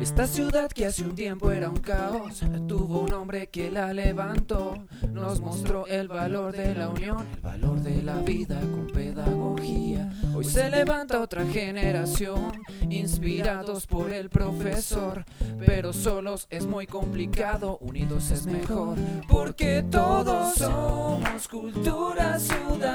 Esta 0.00 0.26
ciudad 0.26 0.70
que 0.70 0.86
hace 0.86 1.04
un 1.04 1.14
tiempo 1.14 1.50
era 1.50 1.68
un 1.68 1.78
caos, 1.78 2.42
tuvo 2.68 3.00
un 3.00 3.12
hombre 3.12 3.48
que 3.48 3.70
la 3.70 3.92
levantó, 3.92 4.86
nos 5.10 5.40
mostró 5.40 5.86
el 5.86 6.08
valor 6.08 6.54
de 6.56 6.74
la 6.74 6.88
unión, 6.88 7.26
el 7.34 7.40
valor 7.40 7.80
de 7.80 8.02
la 8.02 8.16
vida 8.20 8.60
con 8.60 8.86
pedagogía. 8.88 10.12
Hoy 10.34 10.44
se 10.44 10.70
levanta 10.70 11.20
otra 11.20 11.44
generación, 11.46 12.52
inspirados 12.90 13.86
por 13.86 14.12
el 14.12 14.28
profesor, 14.28 15.24
pero 15.64 15.92
solos 15.92 16.46
es 16.50 16.66
muy 16.66 16.86
complicado, 16.86 17.78
unidos 17.78 18.30
es 18.30 18.46
mejor, 18.46 18.98
porque 19.28 19.84
todos 19.90 20.54
somos 20.54 21.48
cultura 21.48 22.38
ciudadana. 22.38 22.85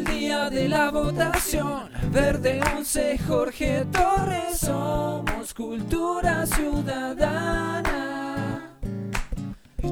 El 0.00 0.06
día 0.06 0.48
de 0.50 0.68
la 0.68 0.90
votación, 0.90 1.90
Verde 2.10 2.60
11, 2.76 3.18
Jorge 3.18 3.84
Torres, 3.92 4.58
somos 4.58 5.52
cultura 5.52 6.46
ciudadana. 6.46 7.92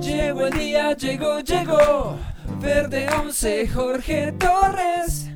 Llegó 0.00 0.46
el 0.46 0.58
día, 0.58 0.94
llegó, 0.94 1.40
llegó, 1.40 2.16
Verde 2.60 3.06
11, 3.22 3.68
Jorge 3.68 4.32
Torres. 4.32 5.28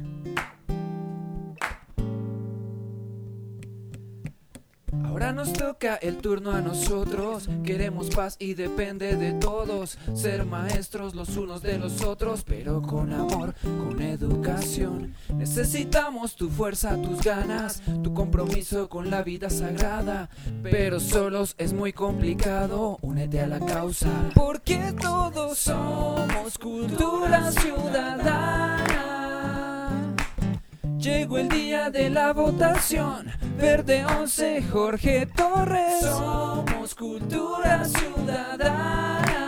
Ahora 5.05 5.32
nos 5.32 5.52
toca 5.52 5.96
el 5.96 6.19
turno 6.19 6.52
a 6.52 6.60
nosotros. 6.60 7.48
Queremos 7.64 8.10
paz 8.10 8.37
y 8.38 8.55
depende 8.55 9.16
de 9.16 9.33
todos. 9.33 9.98
Ser 10.14 10.45
maestros 10.45 11.14
los 11.14 11.37
unos 11.37 11.62
de 11.62 11.78
los 11.78 12.02
otros, 12.02 12.45
pero 12.45 12.83
con 12.83 13.12
amor, 13.12 13.55
con 13.62 14.00
educación. 14.02 15.14
Necesitamos 15.34 16.36
tu 16.36 16.50
fuerza, 16.50 17.00
tus 17.00 17.23
ganas, 17.23 17.83
tu 18.02 18.12
compromiso 18.12 18.89
con 18.89 19.11
la 19.11 19.22
vida 19.22 19.48
sagrada. 19.48 20.28
Pero 20.62 21.00
solos 21.00 21.55
es 21.59 21.72
muy 21.72 21.92
complicado. 21.92 22.98
Únete 23.00 23.41
a 23.41 23.47
la 23.47 23.61
causa. 23.61 24.11
Porque 24.34 24.94
todos 25.00 25.59
somos 25.59 26.59
cultura 26.59 27.50
ciudadana. 27.53 28.61
Llegó 31.03 31.39
el 31.39 31.48
día 31.48 31.91
de 31.91 32.08
la 32.11 32.33
votación. 32.33 33.27
Verde 33.58 34.05
11, 34.05 34.62
Jorge 34.70 35.27
Torres. 35.27 36.00
Somos 36.00 36.94
cultura 36.94 37.84
ciudadana. 37.84 39.42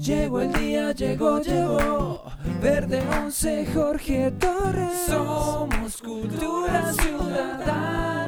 Llegó 0.00 0.40
el 0.40 0.54
día, 0.54 0.92
llegó, 0.92 1.42
llegó. 1.42 2.22
Verde 2.62 3.02
11, 3.22 3.66
Jorge 3.74 4.30
Torres. 4.38 5.04
Somos 5.06 5.98
cultura 5.98 6.90
ciudadana. 6.94 8.26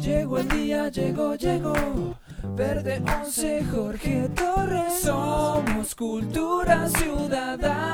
Llegó 0.00 0.38
el 0.38 0.48
día, 0.50 0.88
llegó, 0.88 1.34
llegó. 1.34 2.16
Verde 2.54 3.02
11, 3.24 3.64
Jorge 3.74 4.28
Torres. 4.36 5.00
Somos 5.02 5.96
cultura 5.96 6.88
ciudadana. 6.88 7.85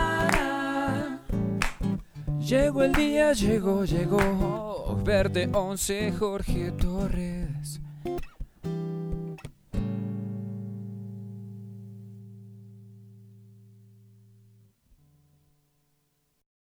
Llegó 2.46 2.82
el 2.82 2.92
día, 2.92 3.32
llegó, 3.32 3.84
llegó. 3.84 5.00
Verde 5.04 5.48
11, 5.52 6.12
Jorge 6.18 6.72
Torres. 6.72 7.80